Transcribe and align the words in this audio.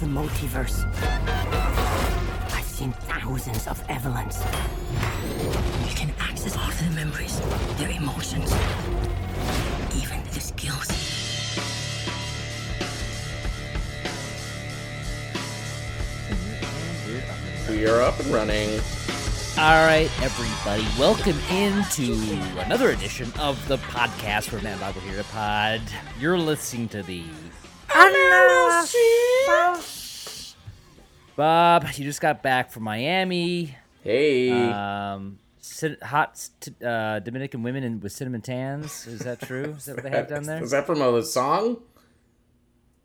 the 0.00 0.06
multiverse. 0.06 0.86
I've 2.54 2.64
seen 2.64 2.90
thousands 2.92 3.66
of 3.66 3.78
Evelyns. 3.88 4.38
You 5.86 5.94
can 5.94 6.10
access 6.18 6.56
all 6.56 6.70
of 6.70 6.80
their 6.80 6.90
memories, 6.92 7.38
their 7.76 7.90
emotions, 7.90 8.50
even 9.94 10.22
their 10.30 10.40
skills. 10.40 10.88
We 17.68 17.86
are 17.86 18.00
up 18.00 18.18
and 18.20 18.28
running. 18.28 18.80
All 19.58 19.84
right, 19.84 20.10
everybody, 20.22 20.86
welcome 20.98 21.36
into 21.50 22.14
another 22.60 22.88
edition 22.88 23.30
of 23.38 23.68
the 23.68 23.76
podcast 23.76 24.48
for 24.48 24.62
Man 24.62 24.78
Bible 24.78 25.02
Here 25.02 25.18
to 25.18 25.24
Pod. 25.24 25.82
You're 26.18 26.38
listening 26.38 26.88
to 26.88 27.02
the 27.02 27.22
Bob. 31.40 31.86
You 31.94 32.04
just 32.04 32.20
got 32.20 32.42
back 32.42 32.70
from 32.70 32.82
Miami. 32.82 33.74
Hey. 34.04 34.50
Um, 34.50 35.38
hot 36.02 36.50
uh, 36.84 37.20
Dominican 37.20 37.62
women 37.62 37.82
in, 37.82 37.98
with 38.00 38.12
cinnamon 38.12 38.42
tans. 38.42 39.06
Is 39.06 39.20
that 39.20 39.40
true? 39.40 39.74
Is 39.78 39.86
that 39.86 39.96
what 39.96 40.04
they 40.04 40.10
have 40.10 40.28
down 40.28 40.42
there? 40.42 40.62
Is 40.62 40.72
that 40.72 40.84
from 40.84 41.00
a 41.00 41.22
song? 41.22 41.78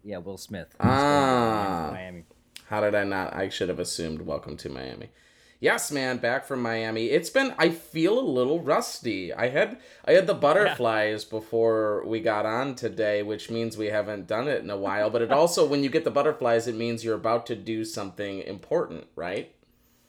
Yeah, 0.03 0.17
Will 0.17 0.37
Smith. 0.37 0.75
Ah. 0.81 1.91
Miami. 1.93 2.25
How 2.67 2.81
did 2.81 2.93
I 2.93 3.05
not? 3.05 3.33
I 3.33 3.47
should 3.47 3.69
have 3.69 3.79
assumed 3.79 4.23
welcome 4.23 4.57
to 4.57 4.69
Miami. 4.69 5.11
Yes, 5.59 5.91
man, 5.91 6.17
back 6.17 6.45
from 6.45 6.61
Miami. 6.61 7.05
It's 7.05 7.29
been 7.29 7.53
I 7.57 7.69
feel 7.69 8.19
a 8.19 8.21
little 8.21 8.59
rusty. 8.59 9.33
I 9.33 9.49
had 9.49 9.79
I 10.03 10.11
had 10.11 10.27
the 10.27 10.33
butterflies 10.33 11.23
before 11.23 12.03
we 12.05 12.19
got 12.19 12.45
on 12.45 12.75
today, 12.75 13.23
which 13.23 13.49
means 13.49 13.77
we 13.77 13.87
haven't 13.87 14.27
done 14.27 14.47
it 14.47 14.61
in 14.61 14.69
a 14.69 14.77
while, 14.77 15.09
but 15.09 15.21
it 15.21 15.31
also 15.33 15.65
when 15.65 15.83
you 15.83 15.89
get 15.89 16.03
the 16.03 16.11
butterflies 16.11 16.67
it 16.67 16.75
means 16.75 17.03
you're 17.03 17.15
about 17.15 17.45
to 17.47 17.55
do 17.55 17.85
something 17.85 18.39
important, 18.41 19.07
right? 19.15 19.51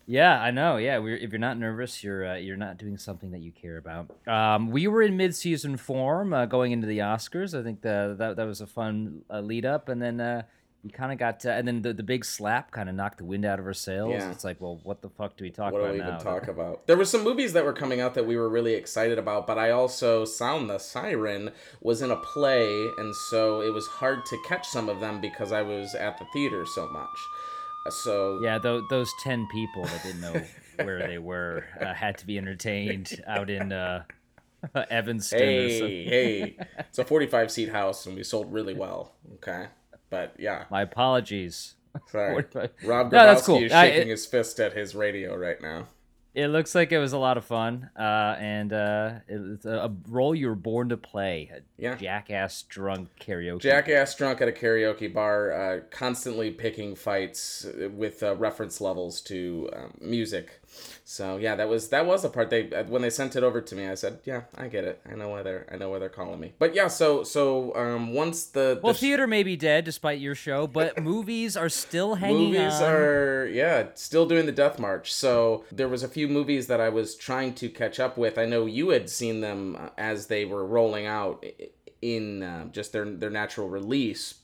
Yeah, 0.09 0.41
I 0.41 0.53
know. 0.53 0.77
Yeah, 0.77 0.99
we're, 0.99 1.17
if 1.17 1.33
you're 1.33 1.41
not 1.41 1.59
nervous, 1.59 2.03
you're 2.05 2.27
uh, 2.27 2.37
you're 2.37 2.57
not 2.57 2.79
doing 2.79 2.97
something 2.97 3.33
that 3.33 3.41
you 3.41 3.51
care 3.51 3.77
about. 3.77 4.11
Um, 4.27 4.71
we 4.71 4.87
were 4.87 5.03
in 5.03 5.17
mid-season 5.17 5.77
form 5.77 6.33
uh, 6.33 6.47
going 6.47 6.71
into 6.71 6.87
the 6.87 6.99
Oscars. 6.99 7.59
I 7.59 7.65
think 7.65 7.83
the, 7.83 8.15
that 8.19 8.37
that 8.37 8.47
was 8.47 8.61
a 8.61 8.69
fun 8.69 9.23
uh, 9.29 9.41
lead 9.41 9.67
up, 9.67 9.89
and 9.89 10.01
then 10.01 10.21
uh, 10.21 10.43
you 10.87 10.93
kind 10.93 11.13
of 11.13 11.19
got, 11.19 11.41
to, 11.41 11.53
and 11.53 11.67
then 11.67 11.83
the, 11.83 11.93
the 11.93 12.03
big 12.03 12.25
slap 12.25 12.71
kind 12.71 12.89
of 12.89 12.95
knocked 12.95 13.19
the 13.19 13.25
wind 13.25 13.45
out 13.45 13.59
of 13.59 13.67
our 13.67 13.75
sails. 13.75 14.13
Yeah. 14.13 14.31
It's 14.31 14.45
like, 14.45 14.61
well, 14.61 14.81
what 14.83 15.03
the 15.03 15.09
fuck 15.11 15.37
do 15.37 15.45
we 15.45 15.51
talk 15.51 15.73
What 15.73 15.79
do 15.81 15.85
about 15.85 15.93
we 15.95 16.01
even 16.01 16.11
now? 16.13 16.19
talk 16.19 16.49
about? 16.49 16.87
There 16.87 16.97
were 16.97 17.05
some 17.05 17.23
movies 17.25 17.53
that 17.55 17.65
were 17.65 17.73
coming 17.73 18.01
out 18.01 18.15
that 18.15 18.27
we 18.27 18.37
were 18.37 18.49
really 18.49 18.75
excited 18.75 19.19
about, 19.19 19.47
but 19.47 19.59
I 19.59 19.71
also 19.71 20.25
Sound 20.25 20.71
the 20.71 20.79
Siren 20.79 21.51
was 21.81 22.03
in 22.03 22.11
a 22.11 22.17
play, 22.17 22.89
and 22.99 23.15
so 23.31 23.61
it 23.61 23.73
was 23.73 23.87
hard 23.87 24.25
to 24.27 24.39
catch 24.49 24.67
some 24.69 24.89
of 24.89 25.01
them 25.01 25.21
because 25.21 25.53
I 25.53 25.63
was 25.63 25.95
at 25.95 26.19
the 26.19 26.25
theater 26.33 26.65
so 26.67 26.89
much. 26.89 27.19
So 28.05 28.41
Yeah, 28.43 28.59
th- 28.59 28.83
those 28.91 29.11
ten 29.23 29.47
people 29.53 29.85
that 29.85 30.03
didn't 30.03 30.21
know 30.21 30.43
where 30.85 31.07
they 31.07 31.19
were 31.19 31.65
uh, 31.81 31.95
had 31.95 32.19
to 32.19 32.27
be 32.27 32.37
entertained 32.37 33.23
out 33.27 33.49
in 33.49 33.73
uh, 33.73 34.03
Evanston. 34.91 35.39
Hey, 35.39 36.05
hey. 36.05 36.57
It's 36.81 36.99
a 36.99 37.05
45 37.05 37.51
seat 37.51 37.69
house 37.71 38.07
and 38.07 38.17
we 38.17 38.25
sold 38.25 38.53
really 38.53 38.75
well. 38.75 39.13
Okay. 39.35 39.67
But 40.11 40.35
yeah, 40.39 40.65
My 40.71 40.83
apologies. 40.83 41.75
sorry. 42.11 42.45
Rob 42.85 43.11
Grabowski 43.11 43.13
No, 43.13 43.27
that's 43.27 43.43
cool. 43.47 43.63
is 43.63 43.73
I- 43.73 43.89
shaking 43.89 44.09
it- 44.09 44.11
his 44.11 44.27
fist 44.27 44.61
at 44.61 44.73
his 44.75 44.95
radio 44.95 45.37
right 45.37 45.61
now. 45.61 45.87
It 46.37 46.49
looks 46.49 46.75
like 46.75 46.93
it 46.93 46.99
was 46.99 47.15
a 47.15 47.19
lot 47.19 47.39
of 47.39 47.47
fun, 47.47 47.89
uh, 47.99 48.37
and 48.39 48.71
uh, 48.71 49.13
it's 49.27 49.65
a, 49.65 49.71
a 49.87 49.93
role 50.11 50.35
you 50.35 50.49
were 50.49 50.55
born 50.55 50.91
to 50.91 50.99
play. 50.99 51.51
Yeah. 51.79 51.95
jackass 51.95 52.63
drunk 52.65 53.09
karaoke. 53.19 53.61
Jackass 53.63 54.15
drunk 54.15 54.43
at 54.43 54.49
a 54.49 54.53
karaoke 54.53 55.13
bar, 55.13 55.53
uh, 55.53 55.81
constantly 55.91 56.51
picking 56.51 56.95
fights 56.95 57.67
with 57.91 58.23
uh, 58.23 58.37
reference 58.37 58.83
levels 58.83 59.23
to 59.23 59.71
um, 59.75 59.95
music. 59.99 60.61
So 61.05 61.39
yeah, 61.39 61.55
that 61.55 61.71
was 61.71 61.89
that 61.89 62.05
was 62.05 62.21
the 62.23 62.29
part 62.29 62.51
they 62.51 62.71
uh, 62.71 62.85
when 62.85 63.01
they 63.01 63.09
sent 63.09 63.35
it 63.35 63.43
over 63.43 63.63
to 63.63 63.75
me. 63.75 63.89
I 63.89 63.95
said, 63.95 64.19
yeah, 64.25 64.43
I 64.55 64.69
get 64.69 64.85
it. 64.85 65.01
I 65.11 65.15
know 65.15 65.31
why 65.31 65.43
they're 65.43 65.67
I 65.73 65.77
know 65.77 65.89
why 65.89 65.99
they're 66.01 66.11
calling 66.11 66.39
me. 66.39 66.53
But 66.59 66.75
yeah, 66.75 66.89
so 66.89 67.23
so 67.23 67.75
um, 67.75 68.13
once 68.13 68.45
the, 68.45 68.79
Well, 68.83 68.93
the 68.93 68.99
sh- 68.99 69.01
theater 69.01 69.27
may 69.27 69.43
be 69.43 69.57
dead 69.57 69.85
despite 69.85 70.21
your 70.21 70.35
show, 70.35 70.67
but 70.67 71.01
movies 71.03 71.57
are 71.57 71.71
still 71.71 72.17
hanging 72.17 72.53
movies 72.53 72.75
on. 72.75 72.93
are 72.93 73.47
yeah 73.47 73.87
still 73.95 74.27
doing 74.27 74.45
the 74.45 74.53
death 74.53 74.79
march 74.79 75.15
so 75.15 75.65
there 75.73 75.89
was 75.89 76.03
a 76.03 76.09
few 76.09 76.26
movies 76.27 76.67
that 76.67 76.81
i 76.81 76.89
was 76.89 77.17
trying 77.17 77.55
to 77.55 77.69
catch 77.69 77.99
up 78.01 78.17
with 78.17 78.39
i 78.39 78.45
know 78.45 78.67
you 78.67 78.91
had 78.91 79.09
seen 79.09 79.41
them 79.41 79.77
uh, 79.79 79.89
as 79.99 80.27
they 80.27 80.45
were 80.45 80.67
rolling 80.67 81.07
out 81.07 81.45
in 82.03 82.43
uh, 82.43 82.67
just 82.67 82.93
their 82.93 83.05
their 83.05 83.31
natural 83.31 83.69
release 83.69 84.35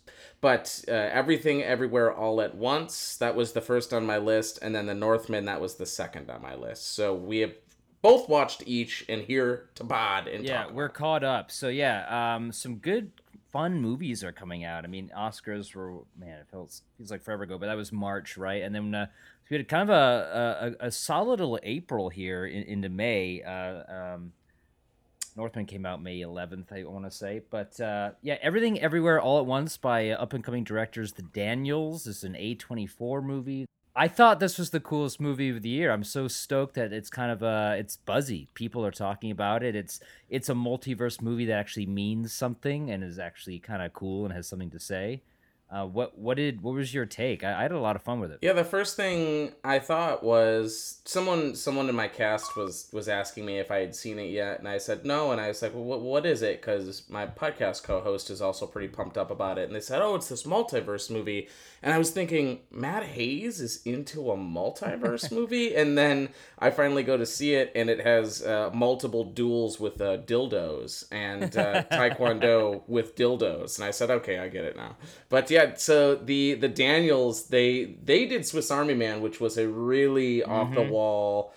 but 0.40 0.84
uh, 0.88 0.92
everything 0.92 1.62
everywhere 1.62 2.12
all 2.12 2.40
at 2.40 2.54
once 2.54 3.16
that 3.16 3.36
was 3.36 3.52
the 3.52 3.60
first 3.60 3.92
on 3.92 4.04
my 4.04 4.18
list 4.18 4.58
and 4.62 4.74
then 4.74 4.86
the 4.86 4.94
northman 4.94 5.44
that 5.44 5.60
was 5.60 5.76
the 5.76 5.86
second 5.86 6.30
on 6.30 6.40
my 6.42 6.54
list 6.54 6.94
so 6.94 7.14
we 7.14 7.38
have 7.38 7.52
both 8.02 8.28
watched 8.28 8.64
each 8.66 9.04
and 9.08 9.22
here 9.22 9.70
to 9.76 9.84
pod 9.84 10.26
and 10.26 10.44
Yeah, 10.44 10.66
we're 10.70 10.86
about 10.86 10.94
caught 10.94 11.24
up. 11.24 11.50
So 11.50 11.68
yeah, 11.68 12.34
um, 12.34 12.52
some 12.52 12.76
good 12.76 13.12
fun 13.52 13.80
movies 13.80 14.24
are 14.24 14.32
coming 14.32 14.64
out. 14.64 14.84
I 14.84 14.88
mean, 14.88 15.10
Oscars 15.16 15.74
were 15.74 15.92
man, 16.18 16.40
it 16.40 16.48
feels 16.50 16.82
feels 16.98 17.10
like 17.10 17.22
forever 17.22 17.44
ago, 17.44 17.58
but 17.58 17.66
that 17.66 17.76
was 17.76 17.92
March, 17.92 18.36
right? 18.36 18.62
And 18.62 18.74
then 18.74 18.94
uh, 18.94 19.06
we 19.50 19.56
had 19.56 19.68
kind 19.68 19.88
of 19.88 19.94
a 19.94 20.76
a, 20.80 20.86
a 20.86 20.90
solid 20.90 21.40
little 21.40 21.58
April 21.62 22.08
here 22.08 22.46
in, 22.46 22.62
into 22.64 22.88
May. 22.88 23.42
Uh, 23.42 24.14
um, 24.14 24.32
Northman 25.36 25.64
came 25.66 25.86
out 25.86 26.02
May 26.02 26.20
11th, 26.20 26.72
I 26.72 26.84
want 26.84 27.06
to 27.06 27.10
say. 27.10 27.40
But 27.50 27.80
uh, 27.80 28.10
yeah, 28.22 28.36
Everything 28.42 28.80
Everywhere 28.80 29.20
All 29.20 29.38
at 29.38 29.46
Once 29.46 29.76
by 29.76 30.10
uh, 30.10 30.16
up 30.16 30.32
and 30.34 30.44
coming 30.44 30.64
directors 30.64 31.12
The 31.12 31.22
Daniels. 31.22 32.04
This 32.04 32.18
is 32.18 32.24
an 32.24 32.34
A24 32.34 33.22
movie. 33.22 33.66
I 33.94 34.08
thought 34.08 34.40
this 34.40 34.58
was 34.58 34.70
the 34.70 34.80
coolest 34.80 35.20
movie 35.20 35.50
of 35.50 35.60
the 35.60 35.68
year. 35.68 35.92
I'm 35.92 36.04
so 36.04 36.26
stoked 36.26 36.74
that 36.76 36.94
it's 36.94 37.10
kind 37.10 37.30
of 37.30 37.42
uh 37.42 37.74
it's 37.76 37.98
buzzy. 37.98 38.48
People 38.54 38.86
are 38.86 38.90
talking 38.90 39.30
about 39.30 39.62
it. 39.62 39.76
It's 39.76 40.00
it's 40.30 40.48
a 40.48 40.54
multiverse 40.54 41.20
movie 41.20 41.44
that 41.46 41.58
actually 41.58 41.86
means 41.86 42.32
something 42.32 42.90
and 42.90 43.04
is 43.04 43.18
actually 43.18 43.58
kind 43.58 43.82
of 43.82 43.92
cool 43.92 44.24
and 44.24 44.32
has 44.32 44.48
something 44.48 44.70
to 44.70 44.80
say. 44.80 45.20
Uh, 45.72 45.86
what 45.86 46.18
what 46.18 46.36
did 46.36 46.62
what 46.62 46.74
was 46.74 46.92
your 46.92 47.06
take? 47.06 47.42
I, 47.42 47.60
I 47.60 47.62
had 47.62 47.72
a 47.72 47.80
lot 47.80 47.96
of 47.96 48.02
fun 48.02 48.20
with 48.20 48.30
it. 48.30 48.40
Yeah, 48.42 48.52
the 48.52 48.62
first 48.62 48.94
thing 48.94 49.52
I 49.64 49.78
thought 49.78 50.22
was 50.22 51.00
someone 51.06 51.54
someone 51.54 51.88
in 51.88 51.94
my 51.94 52.08
cast 52.08 52.54
was 52.56 52.90
was 52.92 53.08
asking 53.08 53.46
me 53.46 53.58
if 53.58 53.70
I 53.70 53.78
had 53.78 53.96
seen 53.96 54.18
it 54.18 54.28
yet, 54.30 54.58
and 54.58 54.68
I 54.68 54.76
said 54.76 55.06
no, 55.06 55.32
and 55.32 55.40
I 55.40 55.48
was 55.48 55.62
like, 55.62 55.72
well, 55.72 55.84
what 55.84 56.02
what 56.02 56.26
is 56.26 56.42
it? 56.42 56.60
Because 56.60 57.08
my 57.08 57.24
podcast 57.24 57.84
co-host 57.84 58.28
is 58.28 58.42
also 58.42 58.66
pretty 58.66 58.88
pumped 58.88 59.16
up 59.16 59.30
about 59.30 59.56
it, 59.56 59.64
and 59.64 59.74
they 59.74 59.80
said, 59.80 60.02
oh, 60.02 60.14
it's 60.14 60.28
this 60.28 60.42
multiverse 60.42 61.10
movie, 61.10 61.48
and 61.82 61.94
I 61.94 61.96
was 61.96 62.10
thinking 62.10 62.60
Matt 62.70 63.04
Hayes 63.04 63.58
is 63.58 63.80
into 63.86 64.30
a 64.30 64.36
multiverse 64.36 65.32
movie, 65.38 65.74
and 65.74 65.96
then 65.96 66.28
I 66.58 66.68
finally 66.68 67.02
go 67.02 67.16
to 67.16 67.24
see 67.24 67.54
it, 67.54 67.72
and 67.74 67.88
it 67.88 68.00
has 68.00 68.42
uh, 68.42 68.70
multiple 68.74 69.24
duels 69.24 69.80
with 69.80 70.02
uh, 70.02 70.18
dildos 70.18 71.06
and 71.10 71.56
uh, 71.56 71.84
taekwondo 71.92 72.82
with 72.86 73.16
dildos, 73.16 73.78
and 73.78 73.86
I 73.86 73.90
said, 73.90 74.10
okay, 74.10 74.38
I 74.38 74.48
get 74.48 74.66
it 74.66 74.76
now. 74.76 74.96
But 75.30 75.50
yeah, 75.50 75.61
so 75.76 76.14
the 76.14 76.54
the 76.54 76.68
Daniels 76.68 77.46
they 77.48 77.96
they 78.04 78.26
did 78.26 78.46
Swiss 78.46 78.70
Army 78.70 78.94
Man, 78.94 79.20
which 79.20 79.40
was 79.40 79.56
a 79.58 79.68
really 79.68 80.42
off 80.42 80.72
the 80.74 80.82
wall 80.82 81.52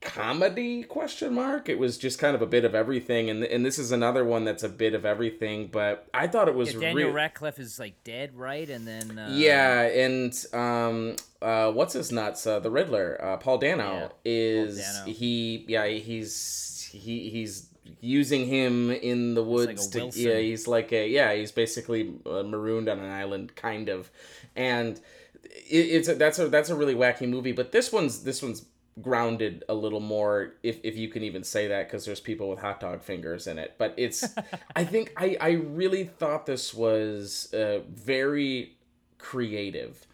comedy 0.00 0.84
question 0.84 1.34
mark 1.34 1.68
it 1.68 1.76
was 1.76 1.98
just 1.98 2.20
kind 2.20 2.36
of 2.36 2.40
a 2.40 2.46
bit 2.46 2.64
of 2.64 2.72
everything 2.72 3.28
and 3.30 3.42
and 3.42 3.66
this 3.66 3.80
is 3.80 3.90
another 3.90 4.24
one 4.24 4.44
that's 4.44 4.62
a 4.62 4.68
bit 4.68 4.94
of 4.94 5.04
everything 5.04 5.66
but 5.66 6.06
i 6.14 6.24
thought 6.28 6.46
it 6.46 6.54
was 6.54 6.72
Yeah, 6.72 6.80
Daniel 6.80 7.08
real- 7.08 7.12
Radcliffe 7.16 7.58
is 7.58 7.80
like 7.80 8.04
dead, 8.04 8.36
right? 8.36 8.70
And 8.70 8.86
then 8.86 9.18
uh, 9.18 9.28
yeah, 9.32 9.80
and 9.82 10.32
um, 10.54 11.16
uh, 11.42 11.72
what's 11.72 11.94
his 11.94 12.12
nuts? 12.12 12.46
Uh, 12.46 12.60
the 12.60 12.70
Riddler, 12.70 13.18
uh, 13.20 13.36
Paul 13.38 13.58
Dano 13.58 13.92
Yeah, 13.92 14.08
is 14.24 14.78
Dano. 14.78 15.12
he? 15.12 15.64
Yeah, 15.66 15.86
he's 15.88 16.88
he 16.92 17.28
he's 17.30 17.68
using 18.00 18.46
him 18.46 18.90
in 18.90 19.34
the 19.34 19.42
woods 19.42 19.86
a 19.94 20.10
to 20.10 20.20
yeah 20.20 20.38
he's 20.38 20.66
like 20.66 20.92
a 20.92 21.08
yeah 21.08 21.32
he's 21.32 21.52
basically 21.52 22.14
uh, 22.26 22.42
marooned 22.42 22.88
on 22.88 22.98
an 22.98 23.10
island 23.10 23.54
kind 23.56 23.88
of. 23.88 24.10
And 24.56 25.00
it, 25.42 25.76
it's 25.76 26.08
a, 26.08 26.14
that's 26.14 26.38
a 26.38 26.48
that's 26.48 26.70
a 26.70 26.74
really 26.74 26.94
wacky 26.94 27.28
movie 27.28 27.52
but 27.52 27.72
this 27.72 27.92
one's 27.92 28.24
this 28.24 28.42
one's 28.42 28.64
grounded 29.00 29.64
a 29.68 29.74
little 29.74 30.00
more 30.00 30.54
if, 30.62 30.78
if 30.82 30.96
you 30.96 31.08
can 31.08 31.22
even 31.22 31.44
say 31.44 31.68
that 31.68 31.86
because 31.86 32.04
there's 32.04 32.20
people 32.20 32.48
with 32.48 32.58
hot 32.58 32.80
dog 32.80 33.02
fingers 33.02 33.46
in 33.46 33.58
it. 33.58 33.74
But 33.78 33.94
it's 33.96 34.24
i 34.76 34.84
think 34.84 35.12
i 35.16 35.36
i 35.40 35.50
really 35.50 36.04
thought 36.04 36.46
this 36.46 36.74
was 36.74 37.52
uh, 37.52 37.80
very 37.88 38.76
creative. 39.18 40.06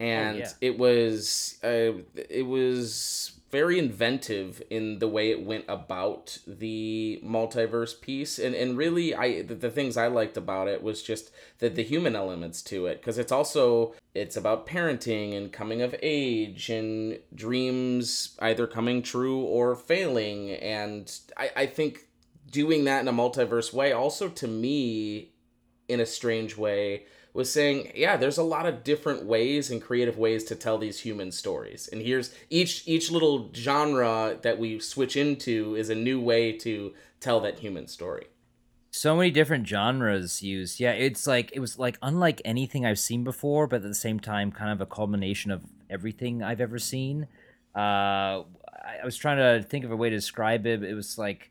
And 0.00 0.38
yeah. 0.38 0.50
it 0.60 0.78
was 0.78 1.58
uh, 1.64 1.92
it 2.14 2.46
was 2.46 3.37
very 3.50 3.78
inventive 3.78 4.62
in 4.68 4.98
the 4.98 5.08
way 5.08 5.30
it 5.30 5.42
went 5.42 5.64
about 5.68 6.38
the 6.46 7.20
multiverse 7.24 7.98
piece. 8.00 8.38
And 8.38 8.54
and 8.54 8.76
really 8.76 9.14
I 9.14 9.42
the, 9.42 9.54
the 9.54 9.70
things 9.70 9.96
I 9.96 10.08
liked 10.08 10.36
about 10.36 10.68
it 10.68 10.82
was 10.82 11.02
just 11.02 11.30
the 11.58 11.68
the 11.68 11.82
human 11.82 12.14
elements 12.14 12.62
to 12.62 12.86
it 12.86 13.00
because 13.00 13.18
it's 13.18 13.32
also 13.32 13.94
it's 14.14 14.36
about 14.36 14.66
parenting 14.66 15.36
and 15.36 15.52
coming 15.52 15.82
of 15.82 15.94
age 16.02 16.68
and 16.70 17.18
dreams 17.34 18.36
either 18.40 18.66
coming 18.66 19.02
true 19.02 19.40
or 19.40 19.74
failing. 19.74 20.50
And 20.50 21.10
I 21.36 21.50
I 21.56 21.66
think 21.66 22.06
doing 22.50 22.84
that 22.84 23.00
in 23.00 23.08
a 23.08 23.12
multiverse 23.12 23.72
way 23.72 23.92
also 23.92 24.28
to 24.28 24.46
me 24.46 25.32
in 25.88 26.00
a 26.00 26.06
strange 26.06 26.56
way 26.56 27.06
was 27.32 27.52
saying, 27.52 27.92
yeah, 27.94 28.16
there's 28.16 28.38
a 28.38 28.42
lot 28.42 28.66
of 28.66 28.84
different 28.84 29.24
ways 29.24 29.70
and 29.70 29.82
creative 29.82 30.18
ways 30.18 30.44
to 30.44 30.54
tell 30.54 30.78
these 30.78 31.00
human 31.00 31.30
stories. 31.30 31.88
And 31.92 32.02
here's 32.02 32.34
each 32.50 32.82
each 32.86 33.10
little 33.10 33.50
genre 33.54 34.38
that 34.42 34.58
we 34.58 34.80
switch 34.80 35.16
into 35.16 35.76
is 35.76 35.90
a 35.90 35.94
new 35.94 36.20
way 36.20 36.52
to 36.58 36.94
tell 37.20 37.40
that 37.40 37.58
human 37.58 37.86
story. 37.86 38.26
So 38.90 39.14
many 39.14 39.30
different 39.30 39.68
genres 39.68 40.42
used. 40.42 40.80
Yeah, 40.80 40.92
it's 40.92 41.26
like 41.26 41.52
it 41.52 41.60
was 41.60 41.78
like 41.78 41.98
unlike 42.02 42.40
anything 42.44 42.86
I've 42.86 42.98
seen 42.98 43.22
before, 43.22 43.66
but 43.66 43.76
at 43.76 43.82
the 43.82 43.94
same 43.94 44.18
time, 44.18 44.50
kind 44.50 44.72
of 44.72 44.80
a 44.80 44.86
culmination 44.86 45.50
of 45.50 45.62
everything 45.90 46.42
I've 46.42 46.60
ever 46.60 46.78
seen. 46.78 47.28
Uh, 47.76 48.42
I, 48.88 49.04
was 49.04 49.16
trying 49.16 49.36
to 49.36 49.66
think 49.66 49.84
of 49.84 49.92
a 49.92 49.96
way 49.96 50.10
to 50.10 50.16
describe 50.16 50.66
it. 50.66 50.82
It 50.82 50.94
was 50.94 51.18
like 51.18 51.50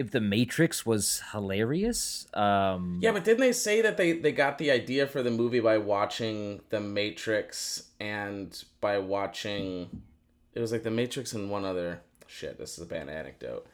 if 0.00 0.10
the 0.10 0.20
Matrix 0.20 0.86
was 0.86 1.22
hilarious. 1.30 2.26
Um, 2.32 3.00
Yeah, 3.02 3.12
but 3.12 3.22
didn't 3.22 3.40
they 3.40 3.52
say 3.52 3.82
that 3.82 3.98
they 3.98 4.12
they 4.12 4.32
got 4.32 4.56
the 4.56 4.70
idea 4.70 5.06
for 5.06 5.22
the 5.22 5.30
movie 5.30 5.60
by 5.60 5.76
watching 5.76 6.62
The 6.70 6.80
Matrix 6.80 7.84
and 8.00 8.64
by 8.80 8.96
watching 8.96 10.02
it 10.54 10.60
was 10.60 10.72
like 10.72 10.84
The 10.84 10.90
Matrix 10.90 11.34
and 11.34 11.50
one 11.50 11.66
other 11.66 12.00
shit. 12.26 12.58
This 12.58 12.78
is 12.78 12.84
a 12.84 12.86
bad 12.86 13.10
anecdote. 13.10 13.66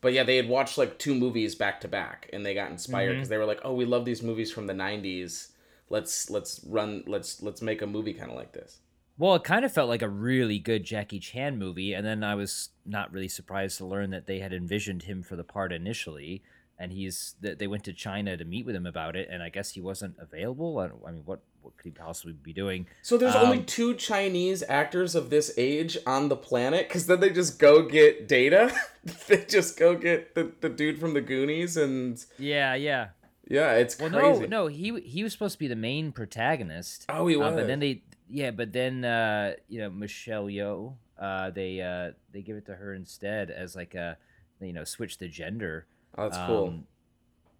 But 0.00 0.14
yeah, 0.14 0.22
they 0.22 0.36
had 0.36 0.48
watched 0.48 0.78
like 0.78 0.98
two 0.98 1.14
movies 1.14 1.54
back 1.54 1.82
to 1.82 1.88
back 1.88 2.30
and 2.32 2.46
they 2.46 2.54
got 2.54 2.70
inspired 2.70 3.12
because 3.16 3.28
they 3.28 3.36
were 3.38 3.44
like, 3.44 3.60
"Oh, 3.62 3.74
we 3.74 3.84
love 3.84 4.06
these 4.06 4.22
movies 4.22 4.50
from 4.50 4.66
the 4.66 4.74
90s. 4.74 5.48
Let's 5.90 6.30
let's 6.30 6.62
run 6.66 7.04
let's 7.06 7.42
let's 7.42 7.60
make 7.60 7.82
a 7.82 7.86
movie 7.86 8.14
kind 8.14 8.30
of 8.30 8.38
like 8.38 8.52
this." 8.52 8.80
Well, 9.16 9.34
it 9.36 9.44
kind 9.44 9.64
of 9.64 9.72
felt 9.72 9.88
like 9.88 10.02
a 10.02 10.08
really 10.08 10.58
good 10.58 10.84
Jackie 10.84 11.20
Chan 11.20 11.56
movie, 11.56 11.92
and 11.92 12.04
then 12.04 12.24
I 12.24 12.34
was 12.34 12.70
not 12.84 13.12
really 13.12 13.28
surprised 13.28 13.78
to 13.78 13.86
learn 13.86 14.10
that 14.10 14.26
they 14.26 14.40
had 14.40 14.52
envisioned 14.52 15.04
him 15.04 15.22
for 15.22 15.36
the 15.36 15.44
part 15.44 15.72
initially, 15.72 16.42
and 16.78 16.90
he's 16.90 17.36
that 17.40 17.60
they 17.60 17.68
went 17.68 17.84
to 17.84 17.92
China 17.92 18.36
to 18.36 18.44
meet 18.44 18.66
with 18.66 18.74
him 18.74 18.86
about 18.86 19.14
it, 19.14 19.28
and 19.30 19.40
I 19.42 19.50
guess 19.50 19.70
he 19.70 19.80
wasn't 19.80 20.16
available. 20.18 20.78
I, 21.06 21.10
mean, 21.12 21.22
what 21.24 21.40
what 21.62 21.76
could 21.76 21.84
he 21.84 21.90
possibly 21.92 22.32
be 22.34 22.52
doing? 22.52 22.86
So 23.02 23.16
there's 23.16 23.36
only 23.36 23.58
Um, 23.60 23.64
two 23.64 23.94
Chinese 23.94 24.62
actors 24.68 25.14
of 25.14 25.30
this 25.30 25.54
age 25.56 25.96
on 26.06 26.28
the 26.28 26.36
planet 26.36 26.88
because 26.88 27.06
then 27.06 27.20
they 27.20 27.30
just 27.30 27.58
go 27.60 27.82
get 27.88 28.26
Data. 28.28 28.74
they 29.28 29.44
just 29.44 29.78
go 29.78 29.94
get 29.94 30.34
the, 30.34 30.52
the 30.60 30.68
dude 30.68 30.98
from 30.98 31.14
the 31.14 31.20
Goonies 31.22 31.76
and 31.78 32.22
Yeah, 32.38 32.74
yeah. 32.74 33.08
yeah, 33.48 33.72
it's 33.74 33.98
Well, 33.98 34.10
crazy. 34.10 34.40
no, 34.48 34.64
no, 34.64 34.66
he 34.66 35.00
he 35.02 35.22
was 35.22 35.32
supposed 35.32 35.52
to 35.54 35.58
be 35.60 35.68
the 35.68 35.76
main 35.76 36.10
protagonist. 36.12 37.06
Oh, 37.08 37.28
he 37.28 37.36
uh, 37.36 37.38
was. 37.38 37.54
but 37.54 37.66
then 37.66 37.78
they, 37.78 38.02
yeah, 38.28 38.50
but 38.50 38.72
then 38.72 39.04
uh, 39.04 39.54
you 39.68 39.80
know 39.80 39.90
Michelle 39.90 40.46
Yeoh, 40.46 40.94
uh, 41.18 41.50
they 41.50 41.80
uh, 41.80 42.12
they 42.32 42.42
give 42.42 42.56
it 42.56 42.66
to 42.66 42.74
her 42.74 42.94
instead 42.94 43.50
as 43.50 43.76
like 43.76 43.94
a, 43.94 44.16
you 44.60 44.72
know, 44.72 44.84
switch 44.84 45.18
the 45.18 45.28
gender. 45.28 45.86
oh, 46.16 46.28
that's 46.28 46.46
cool. 46.46 46.68
um, 46.68 46.86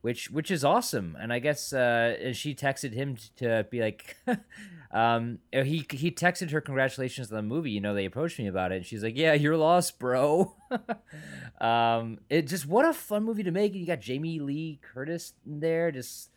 which 0.05 0.31
which 0.31 0.50
is 0.50 0.64
awesome. 0.64 1.16
And 1.19 1.32
I 1.32 1.38
guess 1.38 1.72
uh, 1.72 2.16
and 2.20 2.37
she 2.37 2.55
texted 2.55 2.93
him 2.93 3.16
to 3.37 3.66
be 3.70 3.81
like, 3.81 4.16
um, 4.93 5.38
uh, 5.50 5.62
he 5.62 5.87
he 5.90 6.11
texted 6.11 6.50
her 6.50 6.61
congratulations 6.61 7.32
on 7.32 7.37
the 7.37 7.43
movie. 7.43 7.70
You 7.70 7.81
know, 7.81 7.94
they 7.94 8.05
approached 8.05 8.38
me 8.38 8.46
about 8.46 8.70
it, 8.70 8.76
and 8.76 8.84
she's 8.84 9.02
like, 9.02 9.17
"Yeah, 9.17 9.32
you're 9.32 9.56
lost, 9.56 9.99
bro." 9.99 10.56
um, 11.60 12.19
it 12.28 12.49
just 12.49 12.67
what 12.67 12.84
a 12.84 12.93
fun 12.93 13.25
movie 13.25 13.44
to 13.44 13.50
make. 13.50 13.72
And 13.72 13.81
you 13.81 13.87
got 13.87 14.00
Jamie 14.00 14.40
Lee 14.40 14.78
Curtis 14.82 15.32
in 15.46 15.60
there, 15.60 15.90
just. 15.90 16.28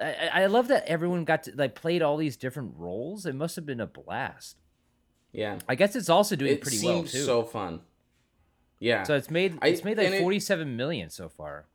I, 0.00 0.30
I 0.42 0.46
love 0.46 0.68
that 0.68 0.84
everyone 0.86 1.24
got 1.24 1.44
to 1.44 1.52
like 1.54 1.74
played 1.74 2.02
all 2.02 2.16
these 2.16 2.36
different 2.36 2.74
roles. 2.76 3.26
It 3.26 3.34
must 3.34 3.56
have 3.56 3.64
been 3.66 3.80
a 3.80 3.86
blast. 3.86 4.56
Yeah, 5.32 5.58
I 5.68 5.74
guess 5.74 5.96
it's 5.96 6.08
also 6.08 6.36
doing 6.36 6.52
it 6.52 6.60
pretty 6.60 6.84
well 6.84 7.02
too. 7.02 7.18
so 7.22 7.42
fun. 7.42 7.80
Yeah, 8.78 9.02
so 9.04 9.14
it's 9.16 9.30
made 9.30 9.58
it's 9.62 9.84
made 9.84 9.96
like 9.98 10.20
forty 10.20 10.40
seven 10.40 10.76
million 10.76 11.10
so 11.10 11.28
far. 11.28 11.66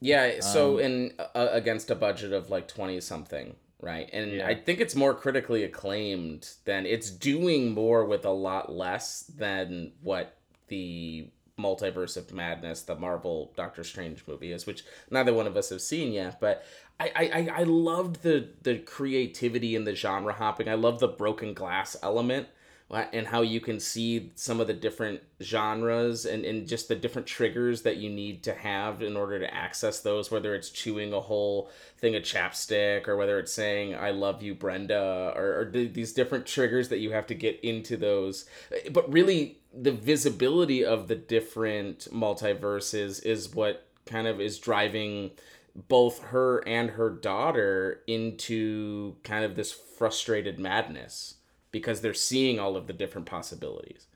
yeah. 0.00 0.40
So 0.40 0.74
um, 0.74 0.80
in 0.80 1.12
uh, 1.18 1.48
against 1.50 1.90
a 1.90 1.94
budget 1.94 2.32
of 2.32 2.50
like 2.50 2.66
twenty 2.68 3.00
something, 3.00 3.54
right? 3.80 4.08
And 4.12 4.32
Yeah. 4.32 4.46
I 4.48 4.54
think 4.54 4.80
it's 4.80 4.94
more 4.96 5.14
critically 5.14 5.64
acclaimed 5.64 6.48
than 6.64 6.86
it's 6.86 7.10
doing 7.10 7.72
more 7.72 8.04
with 8.04 8.24
a 8.24 8.30
lot 8.30 8.72
less 8.72 9.20
than 9.22 9.92
what 10.02 10.36
the 10.68 11.30
multiverse 11.58 12.16
of 12.16 12.32
madness 12.32 12.82
the 12.82 12.94
marvel 12.94 13.52
doctor 13.56 13.84
strange 13.84 14.24
movie 14.26 14.52
is 14.52 14.66
which 14.66 14.84
neither 15.10 15.34
one 15.34 15.46
of 15.46 15.56
us 15.56 15.68
have 15.68 15.82
seen 15.82 16.12
yet 16.12 16.40
but 16.40 16.64
i 16.98 17.10
i 17.14 17.50
I- 17.60 17.62
loved 17.64 18.22
the 18.22 18.48
the 18.62 18.78
creativity 18.78 19.76
and 19.76 19.86
the 19.86 19.94
genre 19.94 20.32
hopping. 20.32 20.68
I 20.68 20.74
love 20.74 21.00
the 21.00 21.08
broken 21.08 21.52
glass 21.54 21.96
element 22.02 22.48
and 22.92 23.26
how 23.26 23.42
you 23.42 23.60
can 23.60 23.80
see 23.80 24.32
some 24.34 24.60
of 24.60 24.66
the 24.66 24.74
different 24.74 25.20
genres 25.42 26.26
and, 26.26 26.44
and 26.44 26.68
just 26.68 26.88
the 26.88 26.94
different 26.94 27.26
triggers 27.26 27.82
that 27.82 27.96
you 27.96 28.10
need 28.10 28.42
to 28.42 28.54
have 28.54 29.02
in 29.02 29.16
order 29.16 29.38
to 29.38 29.54
access 29.54 30.00
those 30.00 30.30
whether 30.30 30.54
it's 30.54 30.70
chewing 30.70 31.12
a 31.12 31.20
whole 31.20 31.70
thing 31.98 32.14
of 32.14 32.22
chapstick 32.22 33.08
or 33.08 33.16
whether 33.16 33.38
it's 33.38 33.52
saying 33.52 33.94
i 33.94 34.10
love 34.10 34.42
you 34.42 34.54
brenda 34.54 35.32
or, 35.34 35.60
or 35.60 35.64
th- 35.66 35.92
these 35.92 36.12
different 36.12 36.46
triggers 36.46 36.88
that 36.88 36.98
you 36.98 37.12
have 37.12 37.26
to 37.26 37.34
get 37.34 37.58
into 37.62 37.96
those. 37.96 38.46
But 38.90 39.10
really 39.12 39.58
the 39.74 39.92
visibility 39.92 40.84
of 40.84 41.08
the 41.08 41.14
different 41.14 42.08
multiverses 42.12 43.24
is 43.24 43.54
what 43.54 43.86
kind 44.06 44.26
of 44.26 44.40
is 44.40 44.58
driving 44.58 45.30
both 45.88 46.22
her 46.24 46.66
and 46.68 46.90
her 46.90 47.08
daughter 47.08 48.02
into 48.06 49.16
kind 49.24 49.44
of 49.44 49.56
this 49.56 49.72
frustrated 49.72 50.58
madness 50.58 51.36
because 51.72 52.00
they're 52.00 52.14
seeing 52.14 52.60
all 52.60 52.76
of 52.76 52.86
the 52.86 52.92
different 52.92 53.26
possibilities. 53.26 54.06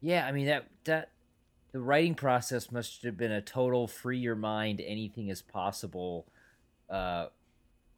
Yeah, 0.00 0.26
I 0.26 0.32
mean 0.32 0.46
that 0.46 0.66
that 0.84 1.10
the 1.72 1.80
writing 1.80 2.14
process 2.14 2.70
must 2.70 3.02
have 3.04 3.16
been 3.16 3.32
a 3.32 3.40
total 3.40 3.88
free 3.88 4.18
your 4.18 4.36
mind, 4.36 4.82
anything 4.84 5.28
is 5.28 5.40
possible 5.40 6.26
uh 6.90 7.28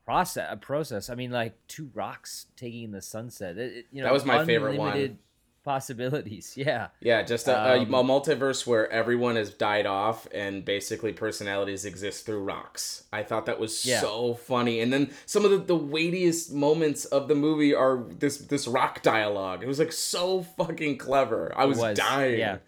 process 0.05 0.47
a 0.53 0.57
process. 0.57 1.11
I 1.11 1.17
mean 1.17 1.33
like 1.33 1.55
two 1.67 1.91
rocks 1.95 2.47
taking 2.57 2.93
the 2.93 3.03
sunset. 3.03 3.59
It, 3.59 3.73
it- 3.79 3.87
you 3.91 4.03
know 4.03 4.07
That 4.09 4.13
was 4.13 4.25
my 4.25 4.45
favorite 4.45 4.77
one. 4.79 5.19
Possibilities, 5.67 6.55
yeah. 6.57 6.89
Yeah, 7.01 7.23
just 7.23 7.49
a, 7.49 7.57
a- 7.75 7.79
Um, 7.83 7.93
a 7.93 8.03
multiverse 8.05 8.65
where 8.67 8.89
everyone 8.91 9.35
has 9.35 9.51
died 9.51 9.85
off 9.85 10.29
and 10.33 10.65
basically 10.65 11.13
personalities 11.13 11.85
exist 11.85 12.25
through 12.25 12.45
rocks. 12.45 13.03
I 13.13 13.25
thought 13.25 13.47
that 13.47 13.59
was 13.59 13.85
Yeah. 13.85 14.01
so 14.01 14.35
funny. 14.35 14.81
And 14.81 14.93
then 14.93 15.11
some 15.27 15.45
of 15.45 15.51
the, 15.51 15.59
the 15.59 15.77
weightiest 15.77 16.53
moments 16.53 17.05
of 17.05 17.27
the 17.27 17.35
movie 17.35 17.75
are 17.75 18.05
this 18.09 18.39
this 18.39 18.69
rock 18.69 19.03
dialogue. 19.03 19.65
It 19.65 19.67
was 19.67 19.81
like 19.81 19.91
so 19.93 20.43
fucking 20.43 20.99
clever. 20.99 21.53
I 21.57 21.65
was, 21.65 21.79
was, 21.79 21.99
dying. 21.99 22.39
yeah. 22.39 22.59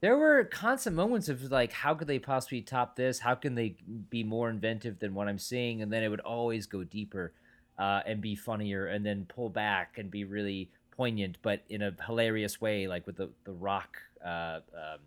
There 0.00 0.16
were 0.16 0.44
constant 0.44 0.96
moments 0.96 1.28
of 1.28 1.44
like, 1.52 1.70
how 1.72 1.94
could 1.94 2.08
they 2.08 2.18
possibly 2.18 2.60
top 2.62 2.96
this? 2.96 3.20
How 3.20 3.36
can 3.36 3.54
they 3.54 3.76
be 4.08 4.24
more 4.24 4.50
inventive 4.50 4.98
than 4.98 5.14
what 5.14 5.28
I'm 5.28 5.38
seeing? 5.38 5.80
And 5.82 5.92
then 5.92 6.02
it 6.02 6.08
would 6.08 6.20
always 6.20 6.66
go 6.66 6.82
deeper 6.82 7.32
uh, 7.78 8.00
and 8.04 8.20
be 8.20 8.34
funnier, 8.34 8.86
and 8.86 9.06
then 9.06 9.26
pull 9.26 9.48
back 9.48 9.96
and 9.96 10.10
be 10.10 10.24
really 10.24 10.70
poignant, 11.00 11.38
but 11.40 11.62
in 11.70 11.80
a 11.80 11.94
hilarious 12.06 12.60
way, 12.60 12.86
like 12.86 13.06
with 13.06 13.16
the 13.16 13.30
the 13.44 13.52
rock 13.52 13.96
uh, 14.22 14.60
um, 14.74 14.98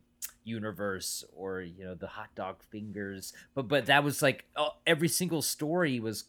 universe 0.44 1.24
or 1.36 1.62
you 1.62 1.86
know 1.86 1.94
the 1.94 2.08
hot 2.08 2.34
dog 2.34 2.64
fingers. 2.72 3.32
But 3.54 3.68
but 3.68 3.86
that 3.86 4.04
was 4.04 4.24
like 4.24 4.46
oh, 4.56 4.72
every 4.88 5.08
single 5.08 5.44
story 5.44 6.00
was 6.00 6.24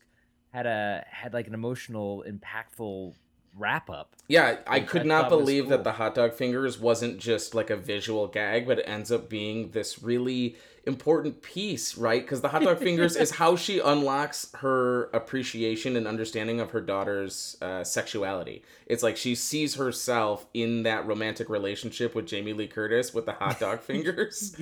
had 0.53 0.67
a 0.67 1.07
had 1.09 1.33
like 1.33 1.47
an 1.47 1.55
emotional, 1.55 2.25
impactful 2.29 3.15
wrap 3.57 3.89
up. 3.89 4.17
Yeah, 4.29 4.59
I 4.67 4.81
could 4.81 5.03
I 5.03 5.07
not 5.07 5.31
believe 5.31 5.71
that 5.71 5.83
the 5.83 5.93
hot 5.93 6.15
dog 6.15 6.35
fingers 6.35 6.79
wasn't 6.79 7.19
just 7.19 7.55
like 7.55 7.71
a 7.71 7.77
visual 7.77 8.27
gag, 8.27 8.67
but 8.67 8.81
it 8.81 8.85
ends 8.87 9.11
up 9.11 9.31
being 9.31 9.71
this 9.71 10.03
really 10.03 10.57
important 10.87 11.43
piece, 11.43 11.97
right? 11.97 12.21
Because 12.23 12.41
the 12.41 12.49
hot 12.49 12.63
dog 12.63 12.79
fingers 12.79 13.17
is 13.17 13.33
how 13.33 13.57
she 13.57 13.79
unlocks 13.81 14.51
her 14.57 15.05
appreciation 15.15 15.97
and 15.97 16.07
understanding 16.07 16.61
of 16.61 16.71
her 16.73 16.81
daughter's 16.81 17.57
uh, 17.63 17.83
sexuality. 17.85 18.63
It's 18.87 19.03
like 19.03 19.17
she 19.17 19.35
sees 19.35 19.77
herself 19.77 20.47
in 20.53 20.83
that 20.83 21.07
romantic 21.07 21.49
relationship 21.49 22.15
with 22.15 22.27
Jamie 22.27 22.53
Lee 22.53 22.67
Curtis 22.67 23.15
with 23.15 23.27
the 23.27 23.33
hot 23.33 23.59
dog 23.61 23.81
fingers. 23.91 24.57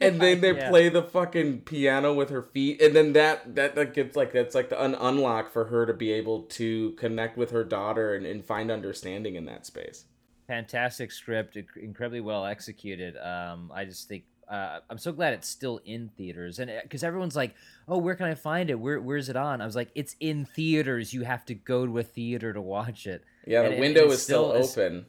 and 0.00 0.20
then 0.20 0.40
they 0.40 0.54
Yeah. 0.54 0.70
play 0.70 0.88
the 0.88 1.02
fucking 1.02 1.62
piano 1.62 2.14
with 2.14 2.30
her 2.30 2.42
feet 2.42 2.80
and 2.80 2.94
then 2.94 3.12
that 3.14 3.54
that, 3.56 3.74
that 3.74 3.94
gets 3.94 4.14
like 4.16 4.32
that's 4.32 4.54
like 4.54 4.68
the 4.68 4.80
un- 4.82 4.94
unlock 4.94 5.50
for 5.52 5.64
her 5.66 5.86
to 5.86 5.92
be 5.92 6.12
able 6.12 6.42
to 6.42 6.92
connect 6.92 7.36
with 7.36 7.50
her 7.50 7.64
daughter 7.64 8.14
and, 8.14 8.24
and 8.26 8.44
find 8.44 8.70
understanding 8.70 9.34
in 9.34 9.44
that 9.46 9.66
space 9.66 10.04
fantastic 10.46 11.10
script 11.10 11.56
incredibly 11.76 12.20
well 12.20 12.44
executed 12.44 13.16
um 13.18 13.70
i 13.74 13.84
just 13.84 14.08
think 14.08 14.24
uh, 14.48 14.80
i'm 14.90 14.98
so 14.98 15.12
glad 15.12 15.32
it's 15.32 15.48
still 15.48 15.80
in 15.84 16.10
theaters. 16.16 16.58
And 16.58 16.70
because 16.82 17.02
everyone's 17.04 17.36
like 17.36 17.54
oh 17.88 17.98
where 17.98 18.14
can 18.14 18.26
i 18.26 18.34
find 18.34 18.70
it? 18.70 18.74
Where, 18.78 19.00
where's 19.00 19.28
it 19.28 19.36
on? 19.36 19.60
I 19.60 19.66
was 19.66 19.76
like 19.76 19.90
it's 19.94 20.16
in 20.20 20.44
theaters. 20.44 21.12
You 21.12 21.22
have 21.22 21.44
to 21.46 21.54
go 21.54 21.86
to 21.86 21.98
a 21.98 22.02
theater 22.02 22.52
to 22.52 22.60
watch 22.60 23.06
it. 23.06 23.22
Yeah 23.46 23.62
the 23.62 23.74
it- 23.76 23.80
window 23.80 24.06
is 24.10 24.22
still, 24.22 24.50
it's- 24.52 24.76
open. 24.76 25.06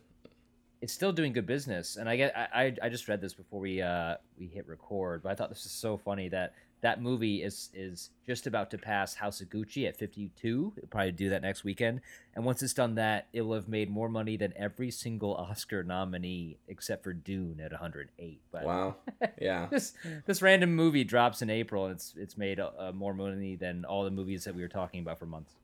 it's 0.82 0.94
still 0.94 1.12
doing 1.14 1.34
good 1.34 1.46
business. 1.48 1.96
And 1.98 2.08
i 2.10 2.16
get 2.16 2.36
I, 2.38 2.48
I 2.66 2.76
i 2.84 2.90
just 2.90 3.08
read 3.08 3.22
this 3.22 3.34
before 3.34 3.60
we 3.60 3.82
uh 3.82 4.16
we 4.40 4.48
hit 4.48 4.68
record 4.68 5.24
but 5.24 5.32
i 5.32 5.36
thought 5.36 5.50
this 5.50 5.64
was 5.64 5.72
so 5.72 5.98
funny 5.98 6.30
that 6.30 6.54
that 6.86 7.02
movie 7.02 7.42
is 7.42 7.72
is 7.74 8.12
just 8.28 8.46
about 8.46 8.70
to 8.70 8.78
pass 8.78 9.16
House 9.16 9.42
of 9.42 9.50
Gucci 9.50 9.88
at 9.88 9.98
52. 9.98 10.74
It'll 10.78 10.88
probably 10.88 11.12
do 11.12 11.32
that 11.32 11.42
next 11.42 11.64
weekend. 11.64 12.02
And 12.36 12.46
once 12.46 12.62
it's 12.62 12.74
done 12.76 12.94
that, 12.96 13.28
it 13.34 13.42
will 13.42 13.56
have 13.56 13.68
made 13.68 13.90
more 13.90 14.08
money 14.08 14.38
than 14.38 14.54
every 14.56 14.92
single 14.92 15.34
Oscar 15.50 15.84
nominee 15.84 16.58
except 16.68 17.04
for 17.04 17.12
Dune 17.12 17.60
at 17.60 17.72
108. 17.72 18.40
But 18.52 18.66
Wow. 18.66 18.98
Yeah. 19.42 19.66
this 19.72 19.94
this 20.28 20.44
random 20.44 20.76
movie 20.76 21.04
drops 21.04 21.42
in 21.42 21.50
April. 21.50 21.86
And 21.86 21.96
it's 21.96 22.14
it's 22.16 22.38
made 22.38 22.60
uh, 22.60 22.92
more 22.94 23.16
money 23.16 23.56
than 23.56 23.84
all 23.84 24.04
the 24.04 24.12
movies 24.12 24.44
that 24.44 24.54
we 24.54 24.62
were 24.62 24.68
talking 24.68 25.00
about 25.02 25.18
for 25.18 25.26
months. 25.26 25.56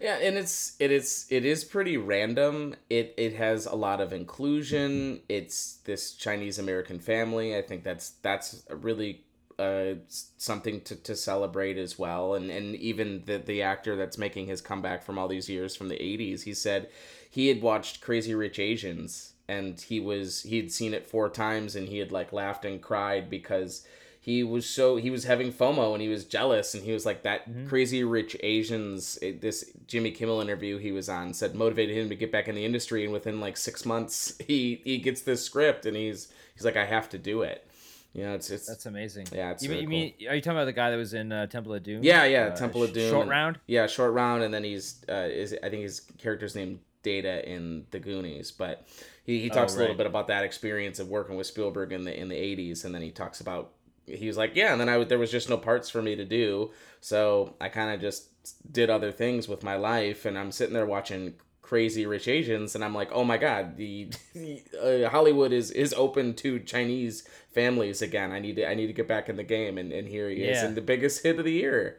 Yeah, 0.00 0.16
and 0.16 0.34
it's 0.38 0.76
it 0.78 0.90
is 0.90 1.26
it 1.28 1.44
is 1.44 1.62
pretty 1.62 1.98
random. 1.98 2.74
It 2.88 3.12
it 3.18 3.34
has 3.34 3.66
a 3.66 3.74
lot 3.74 4.00
of 4.00 4.14
inclusion. 4.14 5.20
It's 5.28 5.76
this 5.84 6.14
Chinese 6.14 6.58
American 6.58 6.98
family. 7.00 7.54
I 7.54 7.60
think 7.60 7.84
that's 7.84 8.10
that's 8.22 8.62
a 8.70 8.76
really 8.76 9.24
uh, 9.60 9.94
something 10.38 10.80
to, 10.82 10.96
to 10.96 11.14
celebrate 11.14 11.76
as 11.78 11.98
well. 11.98 12.34
And 12.34 12.50
and 12.50 12.74
even 12.76 13.22
the 13.26 13.38
the 13.38 13.62
actor 13.62 13.96
that's 13.96 14.18
making 14.18 14.46
his 14.46 14.60
comeback 14.60 15.02
from 15.02 15.18
all 15.18 15.28
these 15.28 15.48
years 15.48 15.76
from 15.76 15.88
the 15.88 15.96
'80s, 15.96 16.42
he 16.42 16.54
said 16.54 16.88
he 17.30 17.48
had 17.48 17.62
watched 17.62 18.00
Crazy 18.00 18.34
Rich 18.34 18.58
Asians 18.58 19.34
and 19.48 19.80
he 19.80 20.00
was 20.00 20.42
he 20.42 20.56
had 20.56 20.70
seen 20.72 20.94
it 20.94 21.06
four 21.06 21.28
times 21.28 21.76
and 21.76 21.88
he 21.88 21.98
had 21.98 22.12
like 22.12 22.32
laughed 22.32 22.64
and 22.64 22.80
cried 22.80 23.28
because 23.28 23.84
he 24.20 24.42
was 24.44 24.68
so 24.68 24.96
he 24.96 25.10
was 25.10 25.24
having 25.24 25.52
FOMO 25.52 25.92
and 25.92 26.02
he 26.02 26.08
was 26.08 26.24
jealous 26.24 26.74
and 26.74 26.84
he 26.84 26.92
was 26.92 27.04
like 27.06 27.22
that 27.22 27.48
Mm-hmm. 27.48 27.68
crazy 27.68 28.04
rich 28.04 28.36
Asians 28.42 29.18
it, 29.22 29.40
this 29.40 29.72
Jimmy 29.86 30.10
Kimmel 30.12 30.40
interview 30.40 30.78
he 30.78 30.92
was 30.92 31.08
on 31.08 31.32
said 31.34 31.54
motivated 31.54 31.96
him 31.96 32.08
to 32.10 32.14
get 32.16 32.30
back 32.30 32.46
in 32.48 32.54
the 32.54 32.64
industry 32.64 33.02
and 33.04 33.12
within 33.12 33.40
like 33.40 33.56
6 33.56 33.84
months 33.86 34.34
he 34.46 34.80
he 34.84 34.98
gets 34.98 35.22
this 35.22 35.44
script 35.44 35.86
and 35.86 35.96
he's 35.96 36.28
he's 36.54 36.64
like 36.64 36.76
I 36.76 36.84
have 36.86 37.08
to 37.10 37.18
do 37.18 37.42
it. 37.42 37.66
Know, 38.14 38.34
it's 38.34 38.50
it's 38.50 38.66
That's 38.66 38.86
amazing. 38.86 39.28
Yeah, 39.32 39.52
it's 39.52 39.62
you, 39.62 39.70
mean- 39.70 39.88
really 39.88 40.14
you 40.14 40.14
mean 40.20 40.28
are 40.30 40.34
you 40.34 40.40
talking 40.40 40.56
about 40.58 40.64
the 40.64 40.72
guy 40.72 40.90
that 40.90 40.96
was 40.96 41.14
in 41.14 41.30
uh, 41.32 41.46
Temple 41.46 41.74
of 41.74 41.82
Doom? 41.82 42.02
yeah, 42.02 42.24
yeah, 42.24 42.46
Uh, 42.46 42.56
Temple 42.56 42.82
of 42.82 42.92
Doom. 42.92 43.10
Short 43.10 43.22
and- 43.22 43.30
round. 43.30 43.58
Yeah, 43.66 43.86
short 43.86 44.12
round, 44.12 44.42
and 44.42 44.52
then 44.52 44.64
he's 44.64 45.04
uh, 45.08 45.28
is 45.30 45.54
I 45.62 45.70
think 45.70 45.82
his 45.82 46.00
character's 46.18 46.54
named 46.56 46.80
Data 47.02 47.48
in 47.48 47.86
the 47.92 47.98
Goonies, 48.00 48.50
but 48.50 48.86
he, 49.24 49.40
he 49.40 49.48
talks 49.48 49.74
a 49.76 49.78
little 49.78 49.94
bit 49.94 50.06
about 50.06 50.26
that 50.28 50.44
experience 50.44 50.98
of 50.98 51.08
working 51.08 51.36
with 51.36 51.46
Spielberg 51.46 51.92
in 51.92 52.04
the 52.04 52.18
in 52.18 52.28
the 52.28 52.36
eighties, 52.36 52.84
and 52.84 52.94
then 52.94 53.00
he 53.02 53.10
talks 53.10 53.40
about 53.40 53.70
he 54.06 54.26
was 54.26 54.36
like, 54.36 54.56
yeah, 54.56 54.72
and 54.72 54.80
then 54.80 54.88
I 54.88 55.02
there 55.04 55.18
was 55.18 55.30
just 55.30 55.48
no 55.48 55.56
parts 55.56 55.88
for 55.88 56.02
me 56.02 56.16
to 56.16 56.24
do, 56.24 56.72
so 57.00 57.54
I 57.60 57.68
kind 57.68 57.94
of 57.94 58.00
just 58.00 58.26
did 58.72 58.90
other 58.90 59.12
things 59.12 59.46
with 59.48 59.62
my 59.62 59.76
life, 59.76 60.24
and 60.24 60.36
I'm 60.36 60.50
sitting 60.50 60.74
there 60.74 60.84
watching 60.86 61.34
crazy 61.70 62.04
rich 62.04 62.26
asians 62.26 62.74
and 62.74 62.82
i'm 62.84 62.94
like 63.00 63.10
oh 63.12 63.22
my 63.22 63.38
god 63.38 63.76
the, 63.76 64.08
the 64.34 65.06
uh, 65.06 65.08
hollywood 65.08 65.52
is 65.52 65.70
is 65.70 65.94
open 65.94 66.34
to 66.34 66.58
chinese 66.58 67.22
families 67.54 68.02
again 68.02 68.32
i 68.32 68.40
need 68.40 68.56
to 68.56 68.68
i 68.68 68.74
need 68.74 68.88
to 68.88 68.92
get 68.92 69.06
back 69.06 69.28
in 69.28 69.36
the 69.36 69.44
game 69.44 69.78
and, 69.78 69.92
and 69.92 70.08
here 70.08 70.28
he 70.28 70.42
is 70.42 70.56
Yeah. 70.58 70.66
and 70.66 70.76
the 70.76 70.80
biggest 70.92 71.22
hit 71.22 71.38
of 71.38 71.44
the 71.44 71.52
year 71.52 71.98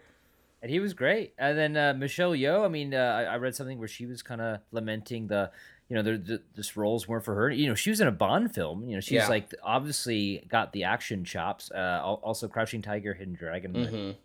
And 0.64 0.70
he 0.70 0.80
was 0.80 0.94
great. 0.94 1.34
And 1.40 1.58
then 1.58 1.74
uh, 1.76 1.94
Michelle 1.98 2.36
Yeoh, 2.44 2.64
I 2.64 2.68
mean, 2.78 2.94
uh, 2.94 3.00
I, 3.20 3.22
I 3.34 3.36
read 3.38 3.56
something 3.56 3.80
where 3.80 3.88
she 3.98 4.06
was 4.06 4.22
kind 4.22 4.42
of 4.48 4.60
lamenting 4.72 5.26
the, 5.34 5.50
you 5.90 5.96
know, 5.96 6.04
the, 6.08 6.16
the 6.30 6.38
this 6.58 6.78
roles 6.78 7.08
weren't 7.10 7.26
for 7.26 7.34
her. 7.34 7.50
You 7.50 7.66
know, 7.70 7.74
she 7.84 7.90
was 7.90 8.00
in 8.00 8.08
a 8.08 8.12
Bond 8.24 8.54
film. 8.54 8.78
You 8.88 8.94
know, 8.96 9.02
she's 9.02 9.24
Yeah. 9.26 9.28
like 9.36 9.48
obviously 9.64 10.46
got 10.56 10.72
the 10.72 10.84
action 10.96 11.26
chops. 11.26 11.72
Uh, 11.74 12.00
also 12.28 12.48
Crouching 12.48 12.84
Tiger, 12.84 13.14
Hidden 13.16 13.34
Dragon. 13.44 13.72
Mhm. 13.74 14.16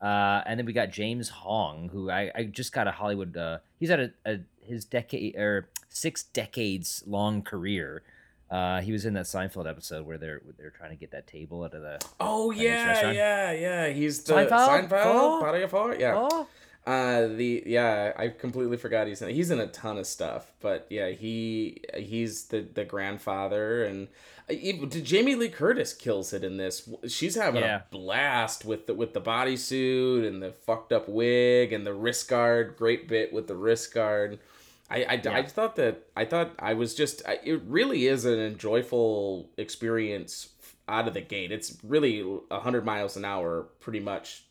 Uh, 0.00 0.40
and 0.46 0.58
then 0.58 0.64
we 0.64 0.72
got 0.72 0.88
James 0.90 1.28
Hong, 1.28 1.90
who 1.92 2.08
I, 2.10 2.30
I 2.34 2.44
just 2.44 2.72
got 2.72 2.86
a 2.88 2.90
Hollywood. 3.00 3.36
Uh, 3.36 3.58
he's 3.78 3.90
had 3.90 4.00
a, 4.00 4.10
a 4.24 4.38
his 4.68 4.84
decade 4.84 5.34
or 5.36 5.68
six 5.88 6.22
decades 6.22 7.02
long 7.06 7.42
career. 7.42 8.02
Uh, 8.50 8.80
he 8.80 8.92
was 8.92 9.04
in 9.04 9.12
that 9.14 9.26
Seinfeld 9.26 9.68
episode 9.68 10.06
where 10.06 10.16
they're 10.16 10.40
they're 10.58 10.70
trying 10.70 10.90
to 10.90 10.96
get 10.96 11.10
that 11.10 11.26
table 11.26 11.64
out 11.64 11.74
of 11.74 11.82
the. 11.82 11.98
Oh 12.18 12.50
yeah, 12.50 13.10
yeah, 13.10 13.52
yeah. 13.52 13.88
He's 13.88 14.22
the 14.22 14.32
Seinfeld? 14.34 14.88
Seinfeld, 14.88 15.72
Oh. 15.74 15.94
Yeah. 15.98 16.14
Oh, 16.30 16.46
Uh, 16.86 17.26
the 17.26 17.62
yeah, 17.66 18.12
I 18.16 18.28
completely 18.28 18.78
forgot 18.78 19.06
he's 19.06 19.20
in. 19.20 19.28
He's 19.28 19.50
in 19.50 19.60
a 19.60 19.66
ton 19.66 19.98
of 19.98 20.06
stuff, 20.06 20.50
but 20.60 20.86
yeah, 20.88 21.10
he 21.10 21.82
he's 21.94 22.44
the 22.44 22.60
the 22.62 22.86
grandfather, 22.86 23.84
and 23.84 24.08
uh, 24.48 24.54
even, 24.54 24.88
Jamie 24.88 25.34
Lee 25.34 25.50
Curtis 25.50 25.92
kills 25.92 26.32
it 26.32 26.42
in 26.42 26.56
this. 26.56 26.88
She's 27.06 27.34
having 27.34 27.60
Yeah. 27.60 27.80
a 27.80 27.82
blast 27.94 28.64
with 28.64 28.86
the 28.86 28.94
with 28.94 29.12
the 29.12 29.20
bodysuit 29.20 30.26
and 30.26 30.42
the 30.42 30.52
fucked 30.52 30.90
up 30.92 31.06
wig 31.06 31.74
and 31.74 31.86
the 31.86 31.92
wrist 31.92 32.28
guard. 32.30 32.76
Great 32.78 33.06
bit 33.08 33.30
with 33.34 33.46
the 33.48 33.56
wrist 33.56 33.92
guard. 33.92 34.38
I, 34.90 34.96
I, 35.02 35.12
I 35.12 35.18
Yeah. 35.22 35.42
thought 35.42 35.76
that 35.76 36.04
I 36.16 36.24
thought 36.24 36.52
I 36.58 36.74
was 36.74 36.94
just 36.94 37.22
I, 37.26 37.38
it 37.44 37.60
really 37.66 38.06
is 38.06 38.24
an 38.24 38.38
enjoyable 38.38 39.50
experience 39.56 40.48
out 40.88 41.06
of 41.06 41.14
the 41.14 41.20
gate. 41.20 41.52
It's 41.52 41.76
really 41.82 42.24
hundred 42.50 42.84
miles 42.84 43.16
an 43.16 43.24
hour, 43.24 43.66
pretty 43.80 44.00
much 44.00 44.44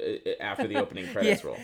uh, 0.00 0.30
after 0.40 0.66
the 0.66 0.78
opening 0.78 1.06
credits 1.12 1.44
roll. 1.44 1.58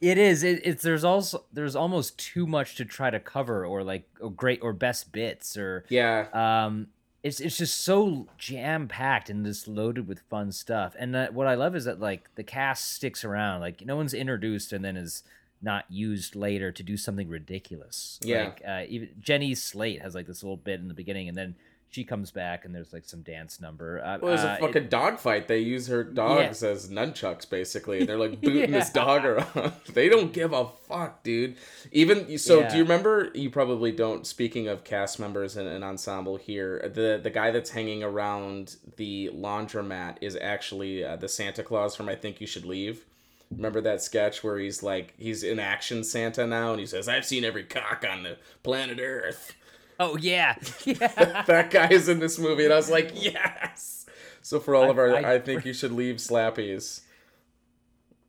It 0.00 0.16
is. 0.16 0.44
It, 0.44 0.60
it's 0.64 0.82
there's 0.84 1.02
also 1.02 1.44
there's 1.52 1.74
almost 1.74 2.16
too 2.18 2.46
much 2.46 2.76
to 2.76 2.84
try 2.84 3.10
to 3.10 3.18
cover 3.18 3.66
or 3.66 3.82
like 3.82 4.08
or 4.20 4.30
great 4.30 4.60
or 4.62 4.72
best 4.72 5.10
bits 5.10 5.56
or 5.56 5.84
Yeah, 5.88 6.26
um 6.32 6.88
it's 7.24 7.40
it's 7.40 7.56
just 7.56 7.80
so 7.80 8.28
jam 8.38 8.86
packed 8.86 9.28
and 9.28 9.44
just 9.44 9.66
loaded 9.66 10.06
with 10.06 10.20
fun 10.30 10.52
stuff. 10.52 10.94
And 10.96 11.16
uh, 11.16 11.28
what 11.32 11.48
I 11.48 11.56
love 11.56 11.74
is 11.74 11.84
that 11.86 11.98
like 11.98 12.32
the 12.36 12.44
cast 12.44 12.92
sticks 12.92 13.24
around. 13.24 13.60
Like 13.60 13.84
no 13.84 13.96
one's 13.96 14.14
introduced 14.14 14.72
and 14.72 14.84
then 14.84 14.96
is 14.96 15.24
not 15.62 15.84
used 15.88 16.36
later 16.36 16.70
to 16.72 16.82
do 16.82 16.96
something 16.96 17.28
ridiculous. 17.28 18.18
Yeah. 18.22 18.44
Like 18.44 18.62
uh, 18.66 18.84
even 18.88 19.08
Jenny 19.20 19.54
Slate 19.54 20.02
has 20.02 20.14
like 20.14 20.26
this 20.26 20.42
little 20.42 20.56
bit 20.56 20.80
in 20.80 20.88
the 20.88 20.94
beginning 20.94 21.28
and 21.28 21.36
then 21.36 21.56
she 21.90 22.04
comes 22.04 22.30
back 22.30 22.66
and 22.66 22.74
there's 22.74 22.92
like 22.92 23.06
some 23.06 23.22
dance 23.22 23.62
number. 23.62 23.98
Uh, 24.04 24.18
well, 24.20 24.28
there's 24.36 24.44
uh, 24.44 24.48
a 24.48 24.54
it- 24.56 24.60
fucking 24.60 24.88
dog 24.88 25.18
fight. 25.18 25.48
They 25.48 25.60
use 25.60 25.86
her 25.86 26.04
dogs 26.04 26.62
as 26.62 26.90
nunchucks, 26.90 27.48
basically. 27.48 28.04
They're 28.04 28.18
like 28.18 28.40
booting 28.42 28.70
this 28.72 28.90
Yeah. 28.94 29.04
dog 29.04 29.24
around. 29.24 29.72
they 29.94 30.10
don't 30.10 30.30
give 30.32 30.52
a 30.52 30.66
fuck, 30.86 31.22
dude. 31.22 31.56
Even 31.90 32.36
so, 32.36 32.60
Yeah. 32.60 32.68
do 32.68 32.76
you 32.76 32.82
remember? 32.82 33.30
You 33.34 33.48
probably 33.48 33.90
don't. 33.90 34.26
Speaking 34.26 34.68
of 34.68 34.84
cast 34.84 35.18
members 35.18 35.56
and 35.56 35.66
an 35.66 35.82
ensemble 35.82 36.36
here, 36.36 36.90
the 36.94 37.18
the 37.22 37.30
guy 37.30 37.50
that's 37.52 37.70
hanging 37.70 38.02
around 38.02 38.76
the 38.98 39.30
laundromat 39.34 40.18
is 40.20 40.36
actually 40.36 41.02
uh, 41.02 41.16
the 41.16 41.28
Santa 41.28 41.62
Claus 41.62 41.96
from 41.96 42.08
I 42.10 42.16
Think 42.16 42.40
You 42.42 42.46
Should 42.46 42.66
Leave. 42.66 43.06
Remember 43.50 43.80
that 43.80 44.02
sketch 44.02 44.44
where 44.44 44.58
he's 44.58 44.82
like 44.82 45.14
he's 45.16 45.42
in 45.42 45.58
action 45.58 46.04
Santa 46.04 46.46
now, 46.46 46.72
and 46.72 46.80
he 46.80 46.86
says, 46.86 47.08
"I've 47.08 47.24
seen 47.24 47.44
every 47.44 47.64
cock 47.64 48.04
on 48.08 48.22
the 48.22 48.36
planet 48.62 48.98
Earth." 49.00 49.54
Oh 50.00 50.16
yeah. 50.16 50.54
Yeah. 50.84 50.96
that 51.46 51.70
guy 51.70 51.88
is 51.88 52.08
in 52.08 52.20
this 52.20 52.38
movie, 52.38 52.64
and 52.64 52.72
I 52.72 52.76
was 52.76 52.90
like, 52.90 53.12
yes. 53.14 54.06
So 54.42 54.60
for 54.60 54.74
all 54.74 54.90
of 54.90 54.98
our, 54.98 55.14
I, 55.16 55.34
I- 55.34 55.38
think 55.40 55.64
you 55.64 55.72
should 55.72 55.92
leave 55.92 56.16
Slappies. 56.16 57.00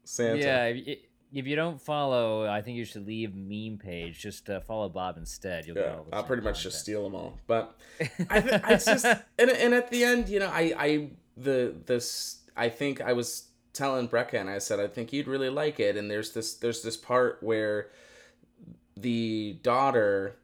Santa. 0.03 0.39
Yeah, 0.39 0.65
if 0.65 0.87
you, 0.87 0.95
if 1.31 1.45
you 1.47 1.55
don't 1.55 1.79
follow, 1.79 2.47
I 2.47 2.61
think 2.61 2.77
you 2.77 2.85
should 2.85 3.05
leave 3.05 3.35
meme 3.35 3.77
page. 3.77 4.19
Just 4.19 4.49
uh, 4.49 4.59
follow 4.61 4.89
Bob 4.89 5.17
instead. 5.17 5.65
You'll 5.67 5.75
get 5.75 5.85
Yeah, 5.85 5.95
all 5.97 6.03
the 6.09 6.15
I'll 6.15 6.23
pretty 6.23 6.41
much 6.41 6.63
just 6.63 6.79
steal 6.79 7.03
them 7.03 7.13
all. 7.13 7.37
But 7.45 7.75
I, 8.29 8.41
th- 8.41 8.61
it's 8.69 8.85
just, 8.85 9.05
and, 9.05 9.49
and 9.51 9.73
at 9.75 9.91
the 9.91 10.03
end, 10.03 10.29
you 10.29 10.39
know, 10.39 10.47
I, 10.51 10.73
I, 10.77 11.09
the, 11.37 11.75
this, 11.85 12.39
I 12.57 12.69
think 12.69 13.01
I 13.01 13.13
was 13.13 13.48
telling 13.79 14.07
Brecca, 14.07 14.39
and 14.39 14.49
I 14.49 14.59
said, 14.59 14.79
I 14.79 14.87
think 14.87 15.11
you'd 15.11 15.27
really 15.27 15.49
like 15.49 15.79
it. 15.79 15.97
And 15.97 16.11
there's 16.11 16.33
this, 16.33 16.53
there's 16.53 16.83
this 16.83 16.97
part 16.97 17.39
where 17.41 17.89
the 18.95 19.57
daughter, 19.63 20.35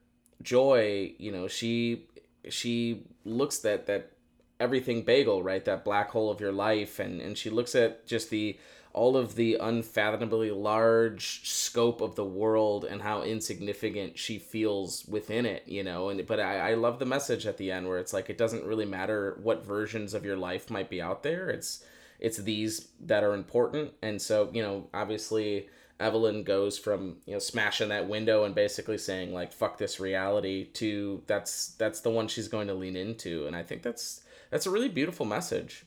Joy, 0.42 1.13
you 1.20 1.32
know, 1.32 1.48
she, 1.48 2.08
she 2.50 3.04
looks 3.24 3.63
at 3.63 3.86
that 3.86 4.12
everything 4.60 5.04
bagel, 5.04 5.44
right? 5.44 5.63
That 5.65 5.84
black 5.84 6.10
hole 6.12 6.32
of 6.32 6.39
your 6.39 6.51
life, 6.51 7.00
and 7.00 7.22
and 7.22 7.38
she 7.38 7.50
looks 7.50 7.75
at 7.75 8.08
just 8.08 8.30
the 8.30 8.58
all 8.94 9.18
of 9.18 9.36
the 9.36 9.56
unfathomably 9.56 10.51
large 10.51 11.46
scope 11.46 12.00
of 12.00 12.15
the 12.15 12.24
world 12.24 12.86
and 12.86 13.01
how 13.01 13.24
insignificant 13.24 14.18
she 14.18 14.39
feels 14.39 15.06
within 15.06 15.46
it, 15.46 15.63
you 15.68 15.84
know. 15.84 16.10
And 16.10 16.25
but 16.25 16.39
I, 16.39 16.72
I 16.72 16.74
love 16.75 17.00
the 17.00 17.06
message 17.06 17.46
at 17.46 17.58
the 17.58 17.72
end 17.72 17.88
where 17.88 18.00
it's 18.00 18.13
like 18.13 18.30
it 18.30 18.38
doesn't 18.38 18.63
really 18.63 18.86
matter 18.86 19.38
what 19.44 19.65
versions 19.65 20.13
of 20.13 20.25
your 20.25 20.38
life 20.38 20.70
might 20.70 20.89
be 20.89 21.01
out 21.01 21.24
there. 21.24 21.50
It's 21.50 21.84
it's 22.25 22.38
these 22.38 22.88
that 23.01 23.24
are 23.24 23.34
important, 23.34 23.94
and 24.01 24.22
so 24.22 24.50
you 24.53 24.62
know, 24.62 24.88
obviously. 24.94 25.70
Evelyn 25.98 26.44
goes 26.44 26.77
from 26.77 27.20
you 27.25 27.32
know 27.32 27.39
smashing 27.39 27.88
that 27.88 28.10
window 28.10 28.44
and 28.44 28.53
basically 28.53 28.98
saying 28.98 29.34
like 29.34 29.53
fuck 29.53 29.77
this 29.77 29.98
reality 29.98 30.65
to 30.74 31.24
that's 31.25 31.67
that's 31.77 32.01
the 32.01 32.10
one 32.10 32.27
she's 32.27 32.50
going 32.50 32.67
to 32.67 32.74
lean 32.74 32.98
into 32.98 33.48
and 33.48 33.55
I 33.55 33.63
think 33.63 33.82
that's 33.82 34.22
that's 34.51 34.65
a 34.65 34.70
really 34.70 34.89
beautiful 34.89 35.25
message. 35.25 35.86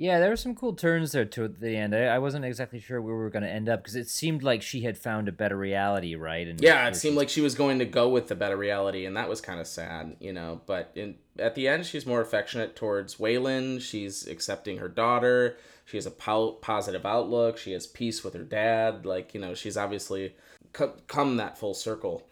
Yeah, 0.00 0.18
there 0.18 0.30
were 0.30 0.36
some 0.36 0.54
cool 0.54 0.72
turns 0.72 1.12
there 1.12 1.26
to 1.26 1.46
the 1.46 1.76
end. 1.76 1.94
I, 1.94 2.04
I 2.04 2.18
wasn't 2.18 2.46
exactly 2.46 2.80
sure 2.80 3.02
where 3.02 3.14
we 3.14 3.20
were 3.20 3.28
going 3.28 3.42
to 3.42 3.50
end 3.50 3.68
up 3.68 3.80
because 3.80 3.96
it 3.96 4.08
seemed 4.08 4.42
like 4.42 4.62
she 4.62 4.80
had 4.80 4.96
found 4.96 5.28
a 5.28 5.32
better 5.32 5.58
reality, 5.58 6.14
right? 6.14 6.48
And 6.48 6.58
Yeah, 6.58 6.88
it 6.88 6.96
seemed 6.96 7.18
like 7.18 7.28
she 7.28 7.42
was 7.42 7.54
going 7.54 7.80
to 7.80 7.84
go 7.84 8.08
with 8.08 8.28
the 8.28 8.34
better 8.34 8.56
reality 8.56 9.04
and 9.04 9.14
that 9.18 9.28
was 9.28 9.42
kind 9.42 9.60
of 9.60 9.66
sad, 9.66 10.16
you 10.18 10.32
know, 10.32 10.62
but 10.64 10.90
in 10.94 11.16
at 11.38 11.54
the 11.54 11.68
end 11.68 11.84
she's 11.84 12.06
more 12.06 12.22
affectionate 12.22 12.76
towards 12.76 13.16
Waymond, 13.16 13.82
she's 13.82 14.26
accepting 14.26 14.78
her 14.78 14.88
daughter, 14.88 15.58
she 15.84 15.98
has 15.98 16.06
a 16.06 16.10
po- 16.10 16.52
positive 16.52 17.04
outlook, 17.04 17.58
she 17.58 17.72
has 17.72 17.86
peace 17.86 18.24
with 18.24 18.32
her 18.32 18.42
dad, 18.42 19.04
like, 19.04 19.34
you 19.34 19.40
know, 19.40 19.52
she's 19.52 19.76
obviously 19.76 20.34
co- 20.72 20.96
come 21.08 21.36
that 21.36 21.58
full 21.58 21.74
circle 21.74 22.26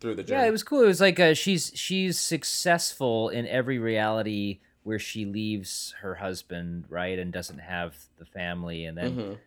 through 0.00 0.14
the 0.14 0.22
journey. 0.22 0.40
Yeah, 0.40 0.48
it 0.48 0.52
was 0.52 0.62
cool. 0.62 0.84
It 0.84 0.86
was 0.86 1.02
like 1.02 1.20
uh, 1.20 1.34
she's 1.34 1.72
she's 1.74 2.18
successful 2.18 3.28
in 3.28 3.46
every 3.46 3.78
reality 3.78 4.60
where 4.86 5.00
she 5.00 5.24
leaves 5.24 5.96
her 6.00 6.14
husband, 6.14 6.84
right, 6.88 7.18
and 7.18 7.32
doesn't 7.32 7.58
have 7.58 7.96
the 8.18 8.24
family, 8.24 8.84
and 8.84 8.96
then. 8.96 9.16
Mhm. 9.16 9.38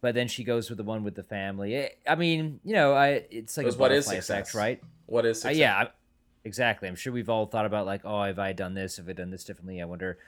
But 0.00 0.14
then 0.14 0.28
she 0.28 0.44
goes 0.44 0.68
with 0.70 0.76
the 0.76 0.84
one 0.84 1.02
with 1.02 1.16
the 1.16 1.24
family. 1.24 1.74
Eh, 1.74 1.88
I 2.06 2.14
mean, 2.14 2.60
you 2.62 2.74
know, 2.74 2.92
I 2.94 3.26
it's 3.30 3.56
like 3.56 3.66
a 3.66 3.72
what 3.72 3.90
is 3.90 4.06
success? 4.06 4.30
effect, 4.30 4.54
right? 4.54 4.80
What 5.06 5.26
is 5.26 5.44
Uh, 5.44 5.48
yeah, 5.48 5.76
I- 5.76 5.90
exactly. 6.44 6.86
I'm 6.88 6.94
sure 6.94 7.12
we've 7.12 7.28
all 7.28 7.46
thought 7.46 7.66
about 7.66 7.84
like, 7.86 8.02
oh, 8.04 8.22
have 8.22 8.38
I 8.38 8.52
done 8.52 8.74
this? 8.74 8.98
Have 8.98 9.08
I 9.08 9.12
done 9.14 9.30
this 9.30 9.42
differently? 9.42 9.82
I 9.82 9.86
wonder, 9.86 10.18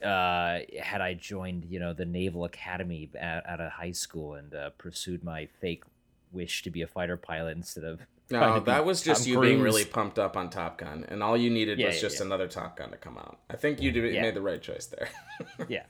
uh, 0.00 0.60
had 0.80 1.00
I 1.00 1.14
joined, 1.14 1.64
you 1.64 1.80
know, 1.80 1.92
the 1.92 2.04
Naval 2.04 2.44
Academy 2.44 3.10
at, 3.18 3.44
at 3.46 3.60
a 3.60 3.70
high 3.70 3.90
school 3.92 4.34
and 4.34 4.54
uh, 4.54 4.70
pursued 4.78 5.24
my 5.24 5.46
fake 5.60 5.82
wish 6.30 6.62
to 6.62 6.70
be 6.70 6.82
a 6.82 6.86
fighter 6.86 7.16
pilot 7.16 7.56
instead 7.56 7.82
of 7.82 8.02
No, 8.30 8.54
to 8.54 8.60
be 8.60 8.66
that 8.66 8.84
was 8.84 9.02
just 9.02 9.24
Tom 9.24 9.32
you 9.32 9.40
being 9.40 9.62
really 9.62 9.84
pumped 9.84 10.18
up 10.18 10.36
on 10.36 10.50
Top 10.50 10.78
Gun, 10.78 11.06
and 11.08 11.22
all 11.22 11.36
you 11.36 11.48
needed 11.50 11.78
Yeah, 11.78 11.86
was 11.86 11.96
yeah, 11.96 12.00
just 12.02 12.20
yeah. 12.20 12.26
another 12.26 12.46
Top 12.48 12.76
Gun 12.76 12.90
to 12.90 12.96
come 12.96 13.16
out. 13.16 13.38
I 13.48 13.56
think 13.56 13.80
you 13.80 13.90
did, 13.90 14.12
Yeah. 14.12 14.22
made 14.22 14.34
the 14.34 14.42
right 14.42 14.60
choice 14.60 14.86
there. 14.86 15.08
yeah. 15.68 15.84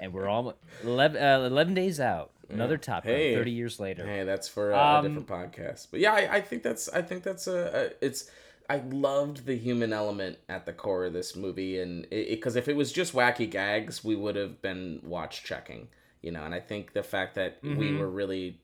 And 0.00 0.12
we're 0.12 0.28
all 0.28 0.54
11, 0.84 1.22
uh, 1.22 1.46
11 1.46 1.74
days 1.74 1.98
out. 2.00 2.30
Another 2.50 2.76
Top 2.76 3.04
Gun, 3.04 3.14
Hey. 3.14 3.34
30 3.34 3.50
years 3.50 3.80
later. 3.80 4.04
hey, 4.06 4.24
that's 4.24 4.46
for 4.48 4.72
a, 4.72 4.78
Um, 4.78 5.06
a 5.06 5.08
different 5.08 5.28
podcast. 5.54 5.86
But 5.90 6.00
yeah, 6.00 6.12
I, 6.12 6.34
I 6.36 6.40
think 6.42 6.62
that's 6.62 6.88
I 6.90 7.00
think 7.00 7.22
that's 7.22 7.46
a, 7.46 7.90
a 8.00 8.04
it's. 8.06 8.30
I 8.70 8.76
loved 8.90 9.44
the 9.46 9.56
human 9.56 9.92
element 9.92 10.38
at 10.48 10.66
the 10.66 10.72
core 10.72 11.04
of 11.06 11.12
this 11.14 11.34
movie, 11.34 11.80
and 11.80 12.06
because 12.10 12.56
if 12.56 12.68
it 12.68 12.76
was 12.76 12.92
just 12.92 13.12
wacky 13.14 13.50
gags, 13.50 14.04
we 14.04 14.14
would 14.16 14.36
have 14.36 14.60
been 14.62 15.00
watch 15.02 15.42
checking, 15.44 15.88
you 16.22 16.30
know. 16.30 16.44
And 16.44 16.54
I 16.54 16.60
think 16.60 16.92
the 16.92 17.02
fact 17.02 17.34
that 17.34 17.58
we 17.62 17.68
Mhm. 17.90 17.98
were 17.98 18.08
really 18.08 18.50
uh, 18.50 18.61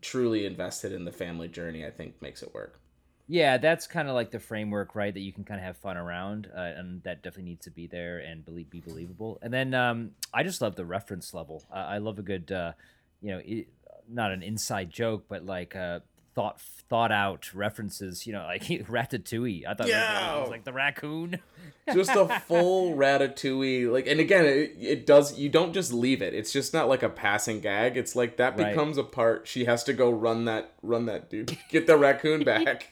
truly 0.00 0.46
invested 0.46 0.92
in 0.92 1.04
the 1.04 1.12
family 1.12 1.48
journey, 1.48 1.84
I 1.84 1.90
think 1.90 2.20
makes 2.20 2.42
it 2.42 2.54
work. 2.54 2.80
Yeah, 3.28 3.58
that's 3.58 3.86
kind 3.86 4.08
of 4.08 4.14
like 4.14 4.32
the 4.32 4.40
framework, 4.40 4.96
right? 4.96 5.14
That 5.14 5.20
you 5.20 5.32
can 5.32 5.44
kind 5.44 5.60
of 5.60 5.64
have 5.64 5.76
fun 5.76 5.96
around, 5.96 6.50
uh, 6.52 6.60
and 6.60 7.00
that 7.04 7.22
definitely 7.22 7.50
needs 7.50 7.64
to 7.66 7.70
be 7.70 7.86
there 7.86 8.18
and 8.18 8.44
believe, 8.44 8.68
be 8.70 8.80
believable. 8.80 9.38
And 9.40 9.54
then 9.54 9.72
um, 9.72 10.10
I 10.34 10.42
just 10.42 10.60
love 10.60 10.74
the 10.74 10.84
reference 10.84 11.32
level. 11.32 11.62
Uh, 11.72 11.76
I 11.76 11.98
love 11.98 12.18
a 12.18 12.22
good, 12.22 12.50
uh, 12.50 12.72
you 13.20 13.30
know, 13.30 13.38
i 13.38 13.66
not 14.12 14.32
an 14.32 14.42
inside 14.42 14.90
joke, 14.90 15.26
but 15.28 15.46
like 15.46 15.76
uh, 15.76 16.00
thought 16.34 16.60
thought 16.60 17.12
out 17.12 17.52
references. 17.54 18.26
You 18.26 18.32
know, 18.34 18.42
like 18.44 18.62
Ratatouille. 18.64 19.64
I 19.64 19.68
thought 19.74 19.78
that 19.78 19.88
Yeah. 19.88 20.40
was 20.40 20.50
like 20.50 20.64
the 20.64 20.72
raccoon. 20.72 21.40
just 21.94 22.10
a 22.10 22.40
full 22.46 22.94
ratatouille 22.96 23.90
like 23.92 24.06
and 24.06 24.20
again 24.20 24.44
it, 24.44 24.74
it 24.78 25.06
does 25.06 25.36
you 25.38 25.48
don't 25.48 25.72
just 25.72 25.92
leave 25.92 26.22
it 26.22 26.34
it's 26.34 26.52
just 26.52 26.72
not 26.72 26.88
like 26.88 27.02
a 27.02 27.08
passing 27.08 27.58
gag 27.58 27.96
it's 27.96 28.14
like 28.14 28.36
that 28.36 28.56
Right. 28.56 28.68
becomes 28.68 28.96
a 28.96 29.02
part 29.02 29.48
she 29.48 29.64
has 29.64 29.82
to 29.84 29.92
go 29.92 30.08
run 30.08 30.44
that 30.44 30.72
run 30.82 31.06
that 31.06 31.28
dude 31.30 31.56
get 31.68 31.88
the 31.88 31.96
raccoon 31.96 32.44
back 32.44 32.90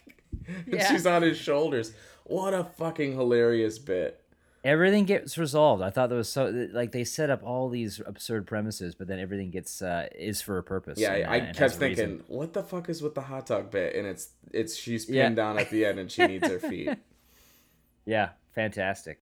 and 0.49 0.75
Yeah. 0.75 0.91
she's 0.91 1.07
on 1.07 1.23
his 1.23 1.37
shoulders 1.37 1.93
what 2.25 2.55
a 2.55 2.65
fucking 2.65 3.13
hilarious 3.13 3.79
bit 3.79 4.21
Everything 4.69 5.05
gets 5.05 5.39
resolved. 5.39 5.83
I 5.83 5.91
thought 5.91 6.11
that 6.11 6.15
was 6.17 6.29
so 6.29 6.69
like 6.73 6.93
they 6.93 7.05
set 7.05 7.31
up 7.31 7.43
all 7.43 7.69
these 7.69 8.01
absurd 8.05 8.47
premises, 8.47 8.95
but 8.95 9.09
then 9.09 9.19
everything 9.19 9.51
gets 9.51 9.81
uh, 9.81 10.09
is 10.15 10.43
for 10.43 10.59
a 10.59 10.63
purpose. 10.63 10.99
yeah 10.99 11.15
and, 11.15 11.25
uh, 11.27 11.31
i, 11.31 11.37
I 11.37 11.41
kept 11.53 11.59
a 11.59 11.63
reason. 11.63 11.79
thinking 12.19 12.25
what 12.29 12.53
the 12.53 12.63
fuck 12.63 12.89
is 12.89 13.01
with 13.03 13.15
the 13.15 13.23
hot 13.23 13.47
dog 13.47 13.71
bit 13.71 13.95
and 13.95 14.07
it's 14.07 14.29
it's 14.53 14.77
she's 14.77 15.07
pinned 15.07 15.17
Yeah. 15.17 15.29
down 15.31 15.59
at 15.59 15.71
the 15.71 15.85
end 15.87 15.99
and 15.99 16.11
she 16.13 16.27
needs 16.27 16.47
her 16.47 16.59
feet 16.59 16.91
Yeah, 18.05 18.31
fantastic. 18.55 19.21